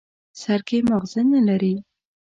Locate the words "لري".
1.47-1.75